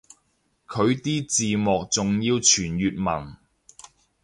[0.67, 3.37] 佢啲字幕仲要全粵文